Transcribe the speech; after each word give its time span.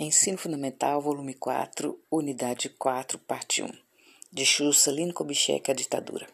Ensino 0.00 0.38
Fundamental, 0.38 1.02
volume 1.02 1.34
4, 1.34 1.98
unidade 2.08 2.68
4, 2.68 3.18
parte 3.18 3.64
1. 3.64 3.68
De 4.32 4.44
Juscelino 4.44 5.12
Kubitschek, 5.12 5.72
A 5.72 5.74
Ditadura. 5.74 6.24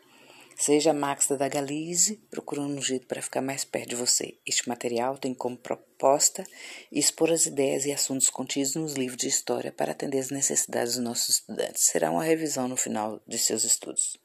Seja 0.55 0.93
Max 0.93 1.29
da 1.29 1.49
Galize, 1.49 2.17
procurando 2.31 2.77
um 2.77 2.83
jeito 2.83 3.07
para 3.07 3.23
ficar 3.23 3.41
mais 3.41 3.65
perto 3.65 3.89
de 3.89 3.97
você. 3.97 4.37
Este 4.47 4.69
material 4.69 5.17
tem 5.17 5.33
como 5.33 5.57
proposta 5.57 6.45
expor 6.93 7.33
as 7.33 7.47
ideias 7.47 7.87
e 7.87 7.93
assuntos 7.93 8.29
contidos 8.29 8.75
nos 8.75 8.93
livros 8.93 9.17
de 9.17 9.29
história 9.29 9.73
para 9.73 9.93
atender 9.93 10.19
às 10.19 10.29
necessidades 10.29 10.97
dos 10.97 11.03
nossos 11.03 11.37
estudantes. 11.37 11.87
Será 11.87 12.11
uma 12.11 12.23
revisão 12.23 12.69
no 12.69 12.77
final 12.77 13.19
de 13.27 13.39
seus 13.39 13.65
estudos. 13.65 14.19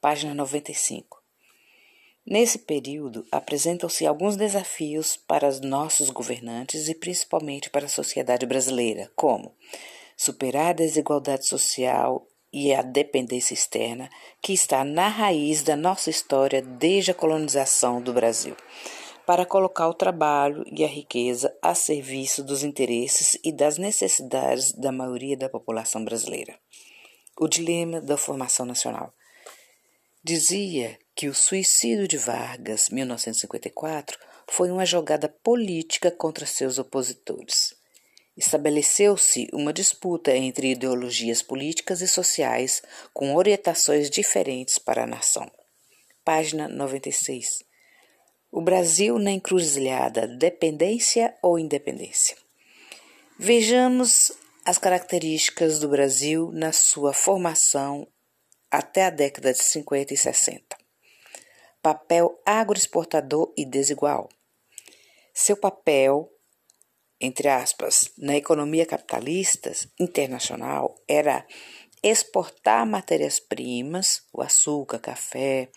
Página 0.00 0.32
95. 0.32 1.23
Nesse 2.26 2.58
período, 2.58 3.26
apresentam-se 3.30 4.06
alguns 4.06 4.34
desafios 4.34 5.14
para 5.14 5.46
os 5.46 5.60
nossos 5.60 6.08
governantes 6.08 6.88
e 6.88 6.94
principalmente 6.94 7.68
para 7.68 7.84
a 7.84 7.88
sociedade 7.88 8.46
brasileira, 8.46 9.12
como 9.14 9.54
superar 10.16 10.70
a 10.70 10.72
desigualdade 10.72 11.46
social 11.46 12.26
e 12.50 12.72
a 12.72 12.80
dependência 12.80 13.52
externa 13.52 14.08
que 14.40 14.54
está 14.54 14.84
na 14.84 15.08
raiz 15.08 15.62
da 15.62 15.76
nossa 15.76 16.08
história 16.08 16.62
desde 16.62 17.10
a 17.10 17.14
colonização 17.14 18.00
do 18.00 18.14
Brasil, 18.14 18.56
para 19.26 19.44
colocar 19.44 19.88
o 19.88 19.94
trabalho 19.94 20.64
e 20.72 20.82
a 20.82 20.88
riqueza 20.88 21.54
a 21.60 21.74
serviço 21.74 22.42
dos 22.42 22.64
interesses 22.64 23.38
e 23.44 23.52
das 23.52 23.76
necessidades 23.76 24.72
da 24.72 24.90
maioria 24.90 25.36
da 25.36 25.48
população 25.50 26.02
brasileira. 26.02 26.58
O 27.38 27.48
dilema 27.48 28.00
da 28.00 28.16
formação 28.16 28.64
nacional. 28.64 29.12
Dizia 30.22 30.98
que 31.14 31.28
o 31.28 31.34
suicídio 31.34 32.08
de 32.08 32.18
Vargas, 32.18 32.88
1954, 32.88 34.18
foi 34.48 34.70
uma 34.70 34.84
jogada 34.84 35.28
política 35.28 36.10
contra 36.10 36.44
seus 36.44 36.78
opositores. 36.78 37.74
Estabeleceu-se 38.36 39.48
uma 39.52 39.72
disputa 39.72 40.36
entre 40.36 40.72
ideologias 40.72 41.40
políticas 41.40 42.00
e 42.00 42.08
sociais 42.08 42.82
com 43.12 43.36
orientações 43.36 44.10
diferentes 44.10 44.76
para 44.76 45.04
a 45.04 45.06
nação. 45.06 45.48
Página 46.24 46.68
96. 46.68 47.62
O 48.50 48.60
Brasil 48.60 49.18
na 49.18 49.30
encruzilhada 49.30 50.26
dependência 50.26 51.34
ou 51.40 51.58
independência. 51.58 52.36
Vejamos 53.38 54.32
as 54.64 54.78
características 54.78 55.78
do 55.78 55.88
Brasil 55.88 56.50
na 56.52 56.72
sua 56.72 57.12
formação 57.12 58.06
até 58.70 59.04
a 59.04 59.10
década 59.10 59.52
de 59.52 59.62
50 59.62 60.14
e 60.14 60.16
60 60.16 60.73
papel 61.84 62.40
agroexportador 62.46 63.52
e 63.58 63.66
desigual. 63.66 64.30
Seu 65.34 65.54
papel, 65.54 66.32
entre 67.20 67.46
aspas, 67.46 68.10
na 68.16 68.34
economia 68.34 68.86
capitalista 68.86 69.70
internacional 70.00 70.94
era 71.06 71.46
exportar 72.02 72.86
matérias-primas, 72.86 74.22
o 74.32 74.40
açúcar, 74.40 74.98
café, 74.98 75.68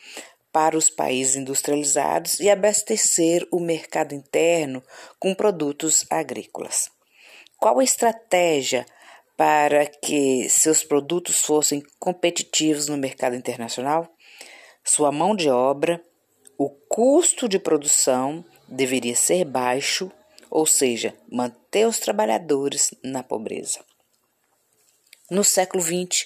para 0.49 0.77
os 0.77 0.89
países 0.89 1.35
industrializados 1.35 2.39
e 2.39 2.49
abastecer 2.49 3.45
o 3.51 3.59
mercado 3.59 4.15
interno 4.15 4.81
com 5.19 5.35
produtos 5.35 6.05
agrícolas. 6.09 6.89
Qual 7.57 7.79
a 7.79 7.83
estratégia 7.83 8.85
para 9.35 9.85
que 9.85 10.49
seus 10.49 10.85
produtos 10.85 11.41
fossem 11.41 11.83
competitivos 11.99 12.87
no 12.87 12.95
mercado 12.95 13.35
internacional? 13.35 14.09
Sua 14.87 15.11
mão 15.11 15.35
de 15.35 15.49
obra, 15.49 16.01
o 16.57 16.69
custo 16.69 17.49
de 17.49 17.59
produção 17.59 18.43
deveria 18.69 19.17
ser 19.17 19.43
baixo, 19.43 20.09
ou 20.49 20.65
seja, 20.65 21.13
manter 21.29 21.85
os 21.85 21.99
trabalhadores 21.99 22.95
na 23.03 23.21
pobreza. 23.21 23.81
No 25.29 25.43
século 25.43 25.83
XX, 25.83 26.25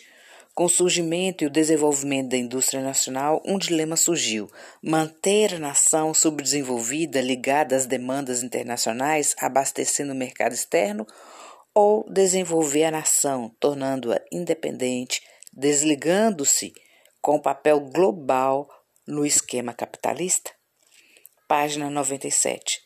com 0.53 0.66
o 0.66 0.70
surgimento 0.70 1.44
e 1.44 1.48
o 1.48 1.50
desenvolvimento 1.50 2.30
da 2.30 2.38
indústria 2.38 2.84
nacional, 2.84 3.41
um 3.44 3.58
dilema 3.58 3.97
surgiu: 3.97 4.47
manter 4.80 5.56
a 5.56 5.59
nação 5.59 6.13
subdesenvolvida 6.13 7.19
ligada 7.19 7.75
às 7.75 7.88
demandas 7.88 8.44
internacionais, 8.44 9.34
abastecendo 9.40 10.13
o 10.13 10.16
mercado 10.16 10.53
externo, 10.53 11.07
ou 11.74 12.07
desenvolver 12.07 12.84
a 12.84 12.91
nação, 12.91 13.52
tornando-a 13.59 14.22
independente, 14.31 15.19
desligando-se 15.52 16.72
com 17.22 17.36
o 17.36 17.42
papel 17.42 17.80
global 17.80 18.68
no 19.06 19.26
esquema 19.26 19.74
capitalista? 19.74 20.52
Página 21.48 21.90
97. 21.90 22.82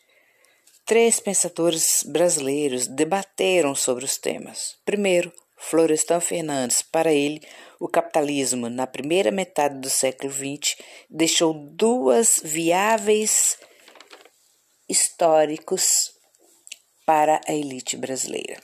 Três 0.86 1.20
pensadores 1.20 2.04
brasileiros 2.04 2.88
debateram 2.88 3.74
sobre 3.74 4.06
os 4.06 4.18
temas. 4.18 4.78
Primeiro, 4.86 5.32
Florestan 5.56 6.20
Fernandes. 6.20 6.82
Para 6.82 7.12
ele, 7.12 7.42
o 7.80 7.88
capitalismo, 7.88 8.70
na 8.70 8.86
primeira 8.86 9.32
metade 9.32 9.80
do 9.80 9.90
século 9.90 10.32
XX, 10.32 10.76
deixou 11.10 11.54
duas 11.54 12.40
viáveis 12.44 13.58
históricos 14.88 16.14
para 17.06 17.42
a 17.48 17.54
elite 17.54 17.98
brasileira. 17.98 18.62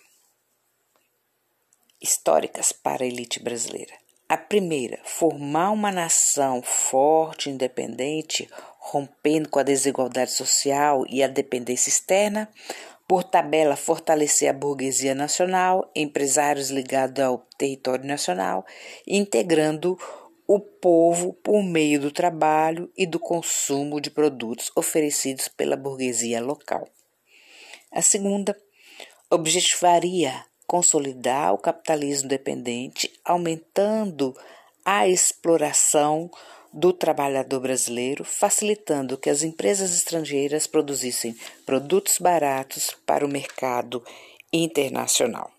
Históricas 2.00 2.72
para 2.72 3.04
a 3.04 3.08
elite 3.08 3.42
brasileira. 3.42 4.01
A 4.32 4.38
primeira, 4.38 4.98
formar 5.04 5.72
uma 5.72 5.92
nação 5.92 6.62
forte, 6.62 7.50
independente, 7.50 8.50
rompendo 8.80 9.50
com 9.50 9.60
a 9.60 9.64
desigualdade 9.64 10.32
social 10.32 11.04
e 11.10 11.22
a 11.22 11.28
dependência 11.28 11.90
externa. 11.90 12.50
Por 13.06 13.26
tabela, 13.26 13.76
fortalecer 13.76 14.50
a 14.50 14.54
burguesia 14.54 15.14
nacional, 15.14 15.92
empresários 15.94 16.70
ligados 16.70 17.22
ao 17.22 17.40
território 17.58 18.06
nacional, 18.06 18.66
integrando 19.06 20.00
o 20.48 20.62
povo 20.62 21.34
por 21.34 21.62
meio 21.62 22.00
do 22.00 22.10
trabalho 22.10 22.90
e 22.96 23.06
do 23.06 23.20
consumo 23.20 24.00
de 24.00 24.10
produtos 24.10 24.72
oferecidos 24.78 25.50
pela 25.50 25.76
burguesia 25.76 26.42
local. 26.42 26.88
A 27.92 28.02
segunda, 28.02 28.58
objetivaria 29.30 30.46
consolidar 30.72 31.54
o 31.54 31.58
capitalismo 31.58 32.30
dependente, 32.30 33.12
aumentando 33.26 34.34
a 34.86 35.06
exploração 35.06 36.32
do 36.72 36.94
trabalhador 36.94 37.60
brasileiro, 37.60 38.24
facilitando 38.24 39.18
que 39.18 39.30
as 39.30 39.44
empresas 39.44 39.94
estrangeiras 39.94 40.68
produzissem 40.68 41.36
produtos 41.66 42.20
baratos 42.20 42.96
para 43.06 43.26
o 43.26 43.28
mercado 43.28 44.02
internacional. 44.54 45.52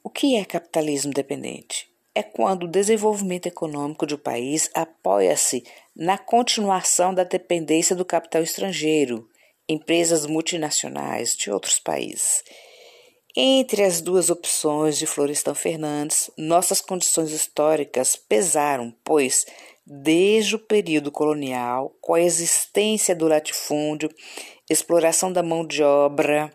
O 0.00 0.08
que 0.08 0.36
é 0.36 0.44
capitalismo 0.44 1.12
dependente? 1.12 1.90
É 2.14 2.22
quando 2.22 2.66
o 2.66 2.70
desenvolvimento 2.70 3.46
econômico 3.46 4.06
de 4.06 4.14
um 4.14 4.18
país 4.18 4.70
apoia-se 4.72 5.64
na 5.92 6.16
continuação 6.16 7.12
da 7.12 7.24
dependência 7.24 7.96
do 7.96 8.04
capital 8.04 8.44
estrangeiro, 8.44 9.28
empresas 9.68 10.26
multinacionais 10.26 11.36
de 11.36 11.50
outros 11.50 11.78
países. 11.78 12.42
Entre 13.36 13.82
as 13.82 14.00
duas 14.00 14.30
opções 14.30 14.96
de 14.96 15.06
Florestan 15.06 15.54
Fernandes, 15.54 16.30
nossas 16.38 16.80
condições 16.80 17.32
históricas 17.32 18.16
pesaram, 18.16 18.94
pois, 19.04 19.44
desde 19.86 20.56
o 20.56 20.58
período 20.58 21.12
colonial, 21.12 21.94
com 22.00 22.14
a 22.14 22.20
existência 22.20 23.14
do 23.14 23.28
latifúndio, 23.28 24.10
exploração 24.70 25.30
da 25.30 25.42
mão 25.42 25.66
de 25.66 25.82
obra 25.82 26.50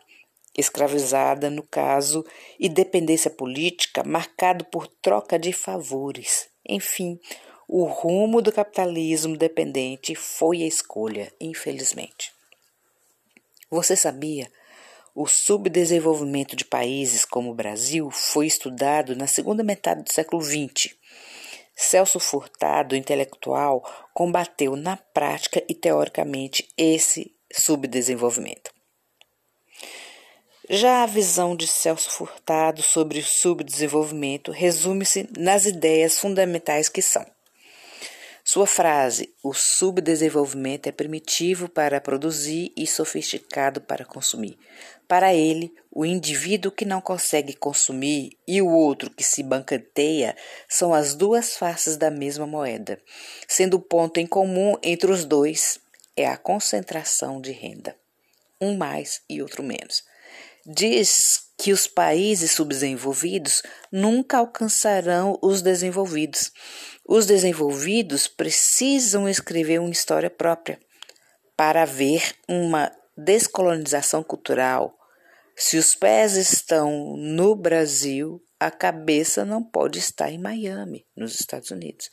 escravizada, 0.58 1.50
no 1.50 1.64
caso, 1.64 2.26
e 2.60 2.68
dependência 2.68 3.30
política, 3.30 4.04
marcado 4.04 4.66
por 4.66 4.88
troca 4.88 5.40
de 5.40 5.54
favores. 5.54 6.50
Enfim, 6.68 7.20
o 7.68 7.86
rumo 7.86 8.42
do 8.42 8.52
capitalismo 8.52 9.38
dependente 9.38 10.14
foi 10.14 10.64
a 10.64 10.68
escolha, 10.68 11.32
infelizmente. 11.40 12.31
Você 13.72 13.96
sabia? 13.96 14.52
O 15.16 15.26
subdesenvolvimento 15.28 16.58
de 16.58 16.66
países 16.66 17.24
como 17.24 17.50
o 17.52 17.56
Brasil 17.56 18.12
foi 18.12 18.46
estudado 18.46 19.16
na 19.16 19.28
segunda 19.28 19.64
metade 19.64 20.04
do 20.04 20.12
século 20.12 20.42
XX. 20.42 20.94
Celso 21.74 22.20
Furtado, 22.20 22.98
intelectual, 22.98 23.82
combateu 24.14 24.76
na 24.76 24.98
prática 24.98 25.64
e 25.70 25.74
teoricamente 25.74 26.68
esse 26.78 27.34
subdesenvolvimento. 27.50 28.74
Já 30.70 31.04
a 31.04 31.06
visão 31.08 31.56
de 31.56 31.66
Celso 31.66 32.10
Furtado 32.10 32.82
sobre 32.82 33.20
o 33.20 33.24
subdesenvolvimento 33.24 34.52
resume-se 34.52 35.30
nas 35.38 35.66
ideias 35.66 36.20
fundamentais 36.20 36.90
que 36.90 37.02
são 37.02 37.26
sua 38.52 38.68
frase: 38.68 39.34
o 39.42 39.54
subdesenvolvimento 39.54 40.88
é 40.88 40.92
primitivo 40.92 41.70
para 41.70 42.02
produzir 42.02 42.74
e 42.76 42.86
sofisticado 42.86 43.80
para 43.80 44.04
consumir. 44.04 44.58
Para 45.08 45.34
ele, 45.34 45.74
o 45.90 46.06
indivíduo 46.06 46.70
que 46.70 46.84
não 46.84 47.00
consegue 47.00 47.54
consumir 47.54 48.38
e 48.46 48.62
o 48.62 48.68
outro 48.68 49.10
que 49.10 49.24
se 49.24 49.42
banqueteia 49.42 50.36
são 50.68 50.94
as 50.94 51.16
duas 51.16 51.56
faces 51.56 51.96
da 51.96 52.12
mesma 52.12 52.46
moeda, 52.46 53.02
sendo 53.48 53.76
o 53.76 53.82
ponto 53.82 54.20
em 54.20 54.28
comum 54.28 54.76
entre 54.84 55.10
os 55.10 55.24
dois 55.24 55.80
é 56.18 56.28
a 56.28 56.36
concentração 56.36 57.40
de 57.40 57.54
renda. 57.54 57.96
um 58.60 58.76
mais 58.76 59.22
e 59.30 59.42
outro 59.42 59.64
menos. 59.64 60.04
Diz 60.66 61.52
que 61.58 61.72
os 61.72 61.88
países 61.88 62.52
subdesenvolvidos 62.52 63.62
nunca 63.92 64.38
alcançarão 64.38 65.38
os 65.42 65.62
desenvolvidos. 65.62 66.52
Os 67.08 67.26
desenvolvidos 67.26 68.28
precisam 68.28 69.28
escrever 69.28 69.80
uma 69.80 69.92
história 69.92 70.30
própria 70.30 70.80
para 71.56 71.84
haver 71.84 72.36
uma 72.48 72.92
descolonização 73.18 74.24
cultural. 74.24 74.98
Se 75.56 75.78
os 75.78 75.96
pés 75.96 76.36
estão 76.36 77.16
no 77.18 77.56
Brasil, 77.56 78.42
a 78.60 78.72
cabeça 78.72 79.44
não 79.44 79.64
pode 79.64 80.00
estar 80.00 80.32
em 80.32 80.40
Miami, 80.40 81.06
nos 81.16 81.40
Estados 81.40 81.72
Unidos. 81.72 82.10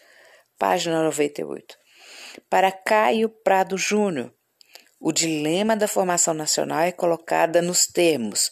Página 0.59 1.03
98. 1.03 1.77
Para 2.51 2.73
Caio 2.73 3.29
Prado 3.29 3.77
Júnior, 3.79 4.35
o 5.01 5.13
dilema 5.13 5.77
da 5.77 5.87
formação 5.87 6.35
nacional 6.35 6.81
é 6.81 6.93
colocada 6.93 7.63
nos 7.63 7.87
termos 7.87 8.51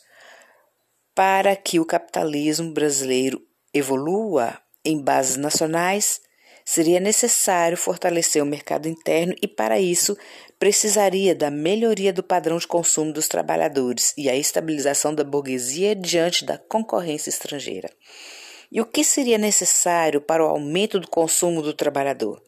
para 1.14 1.56
que 1.56 1.80
o 1.80 1.86
capitalismo 1.86 2.72
brasileiro 2.72 3.40
evolua 3.72 4.60
em 4.84 5.02
bases 5.02 5.36
nacionais, 5.36 6.20
seria 6.64 7.00
necessário 7.00 7.76
fortalecer 7.76 8.42
o 8.42 8.46
mercado 8.46 8.86
interno 8.86 9.34
e, 9.42 9.48
para 9.48 9.80
isso, 9.80 10.16
precisaria 10.58 11.34
da 11.34 11.50
melhoria 11.50 12.12
do 12.12 12.22
padrão 12.22 12.58
de 12.58 12.66
consumo 12.66 13.12
dos 13.12 13.28
trabalhadores 13.28 14.12
e 14.16 14.28
a 14.28 14.36
estabilização 14.36 15.14
da 15.14 15.24
burguesia 15.24 15.96
diante 15.96 16.44
da 16.44 16.58
concorrência 16.58 17.30
estrangeira. 17.30 17.90
E 18.70 18.80
o 18.80 18.86
que 18.86 19.02
seria 19.02 19.38
necessário 19.38 20.20
para 20.20 20.44
o 20.44 20.48
aumento 20.48 21.00
do 21.00 21.08
consumo 21.08 21.62
do 21.62 21.72
trabalhador? 21.72 22.42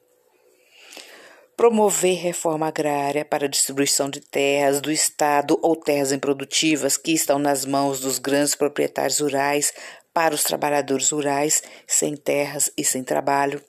Promover 1.59 2.17
reforma 2.17 2.69
agrária 2.69 3.25
para 3.25 3.49
distribuição 3.49 4.09
de 4.09 4.21
terras 4.21 4.81
do 4.81 4.93
Estado 4.93 5.59
ou 5.61 5.75
terras 5.75 6.13
improdutivas 6.13 6.97
que 6.97 7.11
estão 7.11 7.37
nas 7.37 7.65
mãos 7.65 7.99
dos 7.99 8.21
grandes 8.21 8.55
proprietários 8.55 9.19
rurais 9.19 9.73
para 10.15 10.37
os 10.37 10.45
trabalhadores 10.45 11.11
rurais 11.11 11.61
sem 11.85 12.15
terras 12.17 12.71
e 12.77 12.85
sem 12.85 13.03
trabalho. 13.03 13.61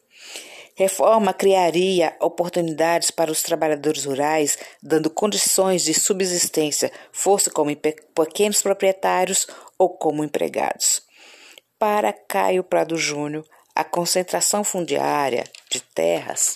Reforma 0.75 1.33
criaria 1.33 2.15
oportunidades 2.21 3.09
para 3.09 3.31
os 3.31 3.41
trabalhadores 3.41 4.05
rurais, 4.05 4.55
dando 4.83 5.09
condições 5.09 5.83
de 5.83 5.95
subsistência, 5.95 6.91
fosse 7.11 7.49
como 7.49 7.75
pequenos 7.75 8.61
proprietários 8.61 9.47
ou 9.79 9.89
como 9.89 10.23
empregados. 10.23 11.01
Para 11.79 12.13
Caio 12.13 12.63
Prado 12.63 12.95
Júnior, 12.95 13.43
a 13.73 13.83
concentração 13.83 14.63
fundiária 14.63 15.43
de 15.71 15.81
terras 15.81 16.55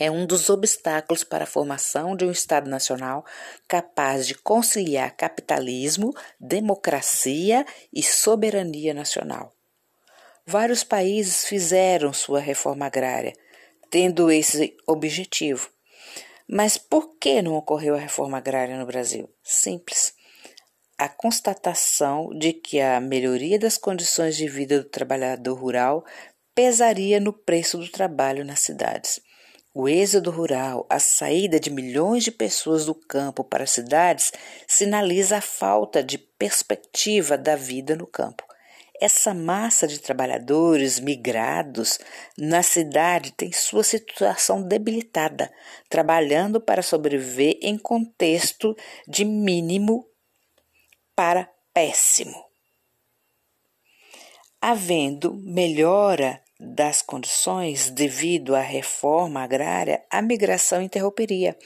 é 0.00 0.10
um 0.10 0.24
dos 0.24 0.48
obstáculos 0.48 1.22
para 1.22 1.44
a 1.44 1.46
formação 1.46 2.16
de 2.16 2.24
um 2.24 2.30
Estado 2.30 2.70
nacional 2.70 3.22
capaz 3.68 4.26
de 4.26 4.34
conciliar 4.34 5.14
capitalismo, 5.14 6.14
democracia 6.40 7.66
e 7.92 8.02
soberania 8.02 8.94
nacional. 8.94 9.52
Vários 10.46 10.82
países 10.82 11.44
fizeram 11.44 12.14
sua 12.14 12.40
reforma 12.40 12.86
agrária, 12.86 13.34
tendo 13.90 14.32
esse 14.32 14.74
objetivo. 14.86 15.68
Mas 16.48 16.78
por 16.78 17.18
que 17.18 17.42
não 17.42 17.54
ocorreu 17.54 17.94
a 17.94 17.98
reforma 17.98 18.38
agrária 18.38 18.78
no 18.78 18.86
Brasil? 18.86 19.28
Simples. 19.42 20.14
A 20.96 21.10
constatação 21.10 22.30
de 22.30 22.54
que 22.54 22.80
a 22.80 23.00
melhoria 23.00 23.58
das 23.58 23.76
condições 23.76 24.34
de 24.34 24.48
vida 24.48 24.78
do 24.78 24.88
trabalhador 24.88 25.54
rural 25.58 26.06
pesaria 26.54 27.20
no 27.20 27.34
preço 27.34 27.76
do 27.76 27.88
trabalho 27.88 28.46
nas 28.46 28.60
cidades. 28.60 29.20
O 29.72 29.88
êxodo 29.88 30.32
rural, 30.32 30.84
a 30.90 30.98
saída 30.98 31.60
de 31.60 31.70
milhões 31.70 32.24
de 32.24 32.32
pessoas 32.32 32.86
do 32.86 32.94
campo 32.94 33.44
para 33.44 33.62
as 33.62 33.70
cidades, 33.70 34.32
sinaliza 34.66 35.36
a 35.36 35.40
falta 35.40 36.02
de 36.02 36.18
perspectiva 36.18 37.38
da 37.38 37.54
vida 37.54 37.94
no 37.94 38.04
campo. 38.04 38.44
Essa 39.00 39.32
massa 39.32 39.86
de 39.86 40.00
trabalhadores 40.00 40.98
migrados 40.98 42.00
na 42.36 42.64
cidade 42.64 43.30
tem 43.32 43.52
sua 43.52 43.84
situação 43.84 44.60
debilitada, 44.60 45.50
trabalhando 45.88 46.60
para 46.60 46.82
sobreviver 46.82 47.56
em 47.62 47.78
contexto 47.78 48.76
de 49.06 49.24
mínimo 49.24 50.04
para 51.14 51.48
péssimo. 51.72 52.44
Havendo 54.60 55.32
melhora 55.32 56.42
das 56.60 57.00
condições 57.00 57.90
devido 57.90 58.54
à 58.54 58.60
reforma 58.60 59.42
agrária, 59.42 60.04
a 60.10 60.20
migração 60.20 60.82
interromperia. 60.82 61.56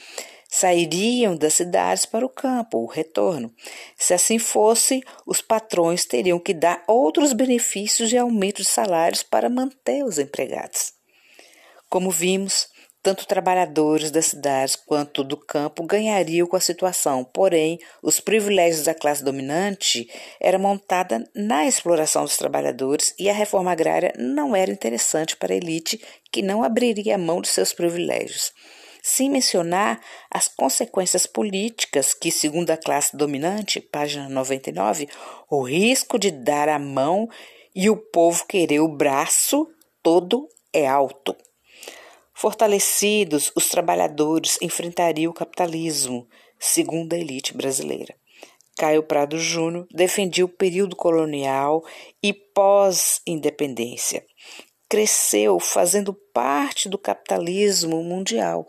Sairiam 0.49 1.35
das 1.35 1.55
cidades 1.55 2.05
para 2.05 2.25
o 2.25 2.29
campo, 2.29 2.77
o 2.77 2.85
retorno. 2.85 3.53
Se 3.97 4.13
assim 4.13 4.39
fosse, 4.39 5.03
os 5.25 5.41
patrões 5.41 6.05
teriam 6.05 6.39
que 6.39 6.53
dar 6.53 6.81
outros 6.87 7.33
benefícios 7.33 8.13
e 8.13 8.17
aumento 8.17 8.61
de 8.61 8.67
salários 8.69 9.21
para 9.21 9.49
manter 9.49 10.05
os 10.05 10.17
empregados. 10.17 10.93
Como 11.89 12.09
vimos, 12.09 12.69
tanto 13.05 13.27
trabalhadores 13.27 14.09
das 14.09 14.25
cidades 14.25 14.75
quanto 14.75 15.23
do 15.23 15.37
campo 15.37 15.83
ganhariam 15.83 16.47
com 16.47 16.55
a 16.55 16.59
situação, 16.59 17.23
porém, 17.23 17.77
os 18.01 18.19
privilégios 18.19 18.85
da 18.85 18.95
classe 18.95 19.23
dominante 19.23 20.09
eram 20.41 20.57
montada 20.57 21.23
na 21.35 21.67
exploração 21.67 22.23
dos 22.23 22.35
trabalhadores 22.35 23.13
e 23.19 23.29
a 23.29 23.33
reforma 23.33 23.71
agrária 23.71 24.11
não 24.17 24.55
era 24.55 24.71
interessante 24.71 25.37
para 25.37 25.53
a 25.53 25.55
elite 25.55 26.03
que 26.31 26.41
não 26.41 26.63
abriria 26.63 27.13
a 27.13 27.19
mão 27.19 27.41
de 27.41 27.47
seus 27.47 27.73
privilégios. 27.73 28.51
Sem 29.03 29.29
mencionar 29.29 30.01
as 30.31 30.47
consequências 30.47 31.27
políticas 31.27 32.11
que, 32.11 32.31
segundo 32.31 32.71
a 32.71 32.77
classe 32.77 33.15
dominante, 33.15 33.79
página 33.79 34.27
99, 34.27 35.07
o 35.47 35.61
risco 35.61 36.17
de 36.17 36.31
dar 36.31 36.67
a 36.67 36.79
mão 36.79 37.29
e 37.75 37.87
o 37.87 37.97
povo 37.97 38.47
querer 38.47 38.79
o 38.79 38.87
braço 38.87 39.67
todo 40.01 40.49
é 40.73 40.87
alto. 40.87 41.35
Fortalecidos, 42.37 43.49
os 43.55 43.69
trabalhadores 43.69 44.57
enfrentariam 44.61 45.31
o 45.31 45.33
capitalismo, 45.33 46.27
segundo 46.59 47.13
a 47.13 47.17
elite 47.17 47.55
brasileira. 47.55 48.13
Caio 48.77 49.03
Prado 49.03 49.37
Júnior 49.37 49.87
defendia 49.89 50.43
o 50.43 50.49
período 50.49 50.97
colonial 50.97 51.81
e 52.21 52.33
pós-independência. 52.33 54.25
Cresceu 54.89 55.61
fazendo 55.61 56.13
parte 56.13 56.89
do 56.89 56.97
capitalismo 56.97 58.03
mundial, 58.03 58.67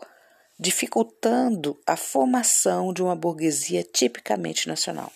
dificultando 0.57 1.77
a 1.85 1.97
formação 1.97 2.93
de 2.93 3.03
uma 3.03 3.17
burguesia 3.17 3.83
tipicamente 3.83 4.65
nacional. 4.65 5.11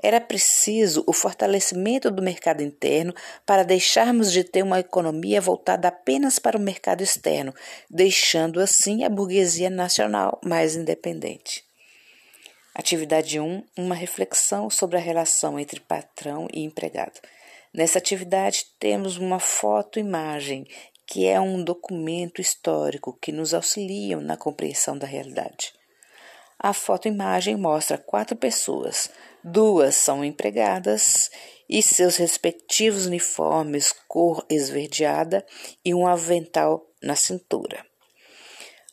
Era 0.00 0.20
preciso 0.20 1.02
o 1.06 1.12
fortalecimento 1.12 2.10
do 2.10 2.22
mercado 2.22 2.62
interno 2.62 3.12
para 3.44 3.64
deixarmos 3.64 4.30
de 4.32 4.44
ter 4.44 4.62
uma 4.62 4.78
economia 4.78 5.40
voltada 5.40 5.88
apenas 5.88 6.38
para 6.38 6.56
o 6.56 6.60
mercado 6.60 7.02
externo, 7.02 7.52
deixando 7.90 8.60
assim 8.60 9.04
a 9.04 9.08
burguesia 9.08 9.68
nacional 9.68 10.40
mais 10.44 10.76
independente. 10.76 11.64
Atividade 12.74 13.40
1 13.40 13.64
uma 13.76 13.94
reflexão 13.94 14.70
sobre 14.70 14.96
a 14.96 15.00
relação 15.00 15.58
entre 15.58 15.80
patrão 15.80 16.46
e 16.52 16.62
empregado. 16.62 17.20
Nessa 17.74 17.98
atividade 17.98 18.66
temos 18.78 19.16
uma 19.16 19.40
foto-imagem, 19.40 20.64
que 21.04 21.26
é 21.26 21.40
um 21.40 21.62
documento 21.64 22.40
histórico 22.40 23.18
que 23.20 23.32
nos 23.32 23.52
auxilia 23.52 24.16
na 24.18 24.36
compreensão 24.36 24.96
da 24.96 25.06
realidade. 25.06 25.72
A 26.58 26.72
foto-imagem 26.72 27.56
mostra 27.56 27.96
quatro 27.96 28.36
pessoas, 28.36 29.10
Duas 29.42 29.94
são 29.94 30.24
empregadas 30.24 31.30
e 31.68 31.80
seus 31.80 32.16
respectivos 32.16 33.06
uniformes 33.06 33.94
cor 34.08 34.44
esverdeada 34.50 35.46
e 35.84 35.94
um 35.94 36.06
avental 36.06 36.84
na 37.02 37.14
cintura. 37.14 37.86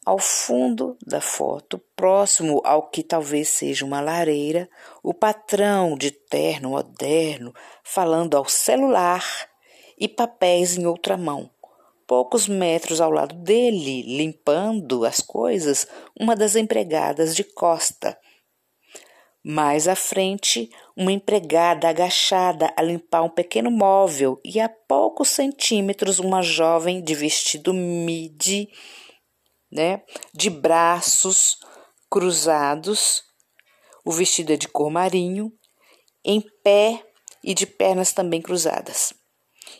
Ao 0.05 0.19
fundo 0.19 0.95
da 1.05 1.19
foto, 1.19 1.79
próximo 1.95 2.61
ao 2.63 2.89
que 2.89 3.01
talvez 3.01 3.49
seja 3.49 3.83
uma 3.83 3.99
lareira, 3.99 4.69
o 5.01 5.15
patrão 5.15 5.97
de 5.97 6.11
terno 6.11 6.69
moderno 6.69 7.53
falando 7.83 8.37
ao 8.37 8.45
celular 8.45 9.25
e 9.97 10.07
papéis 10.07 10.77
em 10.77 10.85
outra 10.85 11.17
mão. 11.17 11.49
Poucos 12.07 12.47
metros 12.47 13.01
ao 13.01 13.11
lado 13.11 13.35
dele, 13.35 14.03
limpando 14.03 15.05
as 15.05 15.21
coisas, 15.21 15.87
uma 16.19 16.35
das 16.35 16.55
empregadas 16.55 17.35
de 17.35 17.43
costa, 17.43 18.17
mais 19.47 19.87
à 19.87 19.95
frente, 19.95 20.71
uma 20.97 21.11
empregada 21.11 21.87
agachada 21.87 22.73
a 22.75 22.81
limpar 22.81 23.21
um 23.21 23.29
pequeno 23.29 23.69
móvel 23.69 24.39
e 24.43 24.59
a 24.59 24.67
poucos 24.67 25.29
centímetros 25.29 26.17
uma 26.17 26.41
jovem 26.41 27.03
de 27.03 27.13
vestido 27.13 27.71
midi, 27.71 28.67
né, 29.71 30.01
de 30.33 30.49
braços 30.49 31.59
cruzados, 32.09 33.23
o 34.03 34.11
vestido 34.11 34.51
é 34.51 34.57
de 34.57 34.67
cor 34.67 34.89
marinho, 34.89 35.53
em 36.23 36.41
pé 36.63 37.05
e 37.43 37.53
de 37.53 37.67
pernas 37.67 38.13
também 38.13 38.41
cruzadas, 38.41 39.13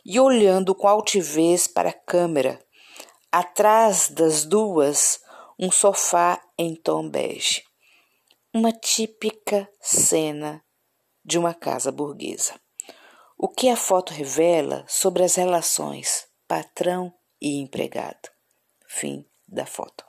e 0.03 0.19
olhando 0.19 0.73
com 0.73 0.87
altivez 0.87 1.67
para 1.67 1.89
a 1.89 1.93
câmera. 1.93 2.59
Atrás 3.31 4.09
das 4.09 4.45
duas, 4.45 5.19
um 5.59 5.71
sofá 5.71 6.41
em 6.57 6.75
tom 6.75 7.09
bege. 7.09 7.63
uma 8.53 8.71
típica 8.71 9.69
cena 9.81 10.63
de 11.23 11.37
uma 11.37 11.53
casa 11.53 11.91
burguesa. 11.91 12.53
O 13.37 13.49
que 13.49 13.67
a 13.67 13.75
foto 13.75 14.13
revela 14.13 14.85
sobre 14.87 15.23
as 15.23 15.35
relações 15.35 16.25
patrão 16.47 17.13
e 17.41 17.59
empregado. 17.59 18.29
Fim 18.87 19.25
da 19.45 19.65
foto. 19.65 20.05